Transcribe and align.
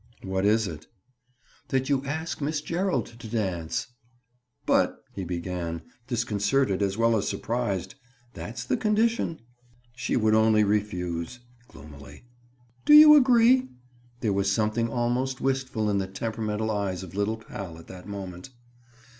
"What 0.23 0.45
is 0.45 0.67
it?" 0.67 0.87
"That 1.67 1.87
you 1.87 2.03
ask 2.07 2.41
Miss 2.41 2.59
Gerald 2.61 3.05
to 3.19 3.27
dance!" 3.27 3.85
"But—" 4.65 4.97
he 5.13 5.23
began, 5.23 5.83
disconcerted 6.07 6.81
as 6.81 6.97
well 6.97 7.15
as 7.15 7.27
surprised. 7.29 7.93
"That's 8.33 8.63
the 8.65 8.77
condition." 8.77 9.41
"She 9.95 10.17
would 10.17 10.33
only 10.33 10.63
refuse." 10.63 11.39
Gloomily. 11.67 12.25
"Do 12.83 12.95
you 12.95 13.13
agree?" 13.15 13.69
There 14.21 14.33
was 14.33 14.51
something 14.51 14.89
almost 14.89 15.39
wistful 15.39 15.87
in 15.87 15.99
the 15.99 16.07
temperamental 16.07 16.71
eyes 16.71 17.03
of 17.03 17.13
little 17.13 17.37
pal 17.37 17.77
at 17.77 17.85
that 17.85 18.07
moment. 18.07 18.49